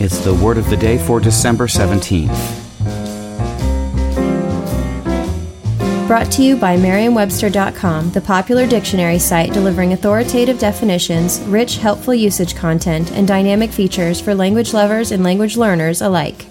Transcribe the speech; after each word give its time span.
It's 0.00 0.18
the 0.18 0.32
word 0.32 0.58
of 0.58 0.70
the 0.70 0.76
day 0.76 0.96
for 0.96 1.18
December 1.18 1.66
17th. 1.66 2.28
Brought 6.06 6.30
to 6.32 6.42
you 6.44 6.56
by 6.56 6.76
Merriam-Webster.com, 6.76 8.12
the 8.12 8.20
popular 8.20 8.64
dictionary 8.68 9.18
site 9.18 9.52
delivering 9.52 9.94
authoritative 9.94 10.60
definitions, 10.60 11.40
rich, 11.40 11.78
helpful 11.78 12.14
usage 12.14 12.54
content, 12.54 13.10
and 13.10 13.26
dynamic 13.26 13.70
features 13.70 14.20
for 14.20 14.36
language 14.36 14.72
lovers 14.72 15.10
and 15.10 15.24
language 15.24 15.56
learners 15.56 16.00
alike. 16.00 16.46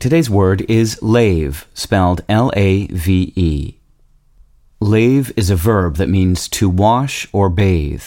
Today's 0.00 0.28
word 0.28 0.62
is 0.68 1.00
lave, 1.00 1.68
spelled 1.74 2.22
L 2.28 2.50
A 2.56 2.88
V 2.88 3.32
E. 3.36 3.78
Lave 4.80 5.32
is 5.36 5.48
a 5.48 5.54
verb 5.54 5.94
that 5.98 6.08
means 6.08 6.48
to 6.48 6.68
wash 6.68 7.28
or 7.32 7.48
bathe. 7.48 8.06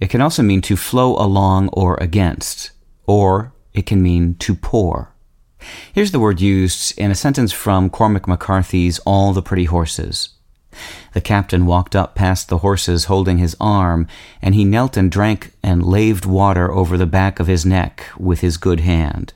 It 0.00 0.10
can 0.10 0.20
also 0.20 0.42
mean 0.42 0.60
to 0.62 0.76
flow 0.76 1.16
along 1.16 1.68
or 1.72 1.96
against, 2.00 2.70
or 3.06 3.52
it 3.72 3.86
can 3.86 4.02
mean 4.02 4.34
to 4.36 4.54
pour. 4.54 5.12
Here's 5.92 6.12
the 6.12 6.20
word 6.20 6.40
used 6.40 6.96
in 6.98 7.10
a 7.10 7.14
sentence 7.14 7.52
from 7.52 7.88
Cormac 7.88 8.28
McCarthy's 8.28 8.98
All 9.00 9.32
the 9.32 9.42
Pretty 9.42 9.64
Horses. 9.64 10.30
The 11.14 11.22
captain 11.22 11.64
walked 11.64 11.96
up 11.96 12.14
past 12.14 12.48
the 12.48 12.58
horses 12.58 13.06
holding 13.06 13.38
his 13.38 13.56
arm, 13.58 14.06
and 14.42 14.54
he 14.54 14.64
knelt 14.64 14.98
and 14.98 15.10
drank 15.10 15.52
and 15.62 15.82
laved 15.82 16.26
water 16.26 16.70
over 16.70 16.98
the 16.98 17.06
back 17.06 17.40
of 17.40 17.46
his 17.46 17.64
neck 17.64 18.04
with 18.18 18.40
his 18.40 18.58
good 18.58 18.80
hand. 18.80 19.32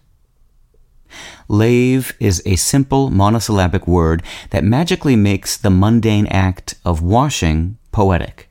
Lave 1.49 2.13
is 2.21 2.43
a 2.45 2.57
simple 2.57 3.11
monosyllabic 3.11 3.87
word 3.87 4.23
that 4.51 4.63
magically 4.63 5.17
makes 5.17 5.57
the 5.57 5.71
mundane 5.71 6.27
act 6.27 6.75
of 6.85 7.03
washing 7.03 7.79
poetic. 7.91 8.50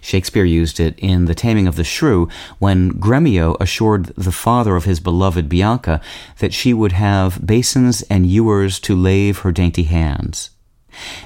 Shakespeare 0.00 0.44
used 0.44 0.80
it 0.80 0.98
in 0.98 1.26
The 1.26 1.34
Taming 1.34 1.66
of 1.66 1.76
the 1.76 1.84
Shrew 1.84 2.28
when 2.58 2.92
Gremio 2.92 3.56
assured 3.60 4.06
the 4.16 4.32
father 4.32 4.76
of 4.76 4.84
his 4.84 5.00
beloved 5.00 5.48
Bianca 5.48 6.00
that 6.38 6.52
she 6.52 6.72
would 6.74 6.92
have 6.92 7.46
basins 7.46 8.02
and 8.02 8.26
ewers 8.26 8.80
to 8.80 8.96
lave 8.96 9.38
her 9.38 9.52
dainty 9.52 9.84
hands. 9.84 10.50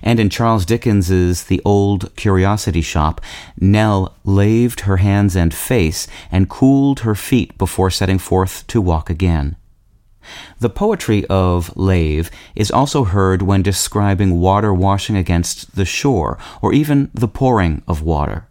And 0.02 0.20
in 0.20 0.28
Charles 0.28 0.66
Dickens's 0.66 1.44
The 1.44 1.62
Old 1.64 2.14
Curiosity 2.16 2.82
Shop, 2.82 3.20
Nell 3.58 4.14
laved 4.24 4.80
her 4.80 4.98
hands 4.98 5.36
and 5.36 5.54
face 5.54 6.06
and 6.30 6.50
cooled 6.50 7.00
her 7.00 7.14
feet 7.14 7.56
before 7.58 7.90
setting 7.90 8.18
forth 8.18 8.66
to 8.68 8.80
walk 8.80 9.08
again. 9.08 9.56
The 10.60 10.70
poetry 10.70 11.24
of 11.26 11.76
lave 11.76 12.30
is 12.54 12.70
also 12.70 13.04
heard 13.04 13.42
when 13.42 13.62
describing 13.62 14.40
water 14.40 14.72
washing 14.72 15.16
against 15.16 15.74
the 15.74 15.84
shore, 15.84 16.38
or 16.60 16.72
even 16.72 17.10
the 17.14 17.28
pouring 17.28 17.82
of 17.86 18.02
water. 18.02 18.48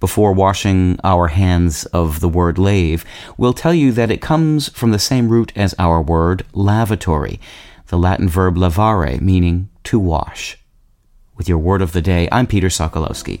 Before 0.00 0.32
washing 0.32 0.98
our 1.04 1.28
hands 1.28 1.84
of 1.86 2.20
the 2.20 2.28
word 2.28 2.58
lave, 2.58 3.04
we'll 3.36 3.52
tell 3.52 3.74
you 3.74 3.92
that 3.92 4.10
it 4.10 4.20
comes 4.20 4.68
from 4.70 4.90
the 4.90 4.98
same 4.98 5.28
root 5.28 5.52
as 5.56 5.74
our 5.78 6.00
word 6.00 6.44
lavatory, 6.52 7.40
the 7.88 7.98
Latin 7.98 8.28
verb 8.28 8.56
lavare, 8.56 9.20
meaning 9.20 9.68
to 9.84 9.98
wash. 9.98 10.58
With 11.36 11.48
your 11.48 11.58
word 11.58 11.82
of 11.82 11.92
the 11.92 12.02
day, 12.02 12.28
I'm 12.32 12.46
Peter 12.46 12.68
Sokolowski. 12.68 13.40